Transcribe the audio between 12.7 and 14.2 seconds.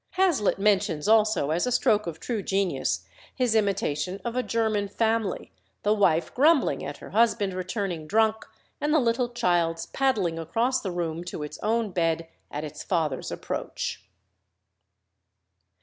father's approach.